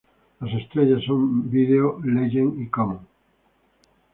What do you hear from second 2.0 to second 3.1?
Legend y Common.